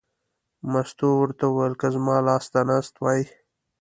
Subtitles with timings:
[0.71, 3.21] مستو ورته وویل: که زما لاس ته ناست وای.